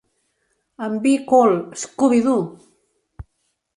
En 0.87 0.95
Be 1.03 1.11
Cool, 1.31 1.53
Scooby-Doo! 1.83 2.41